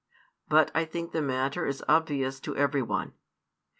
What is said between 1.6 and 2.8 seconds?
is obvious to